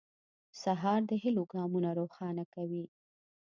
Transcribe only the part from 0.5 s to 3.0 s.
سهار د هيلو ګامونه روښانه کوي.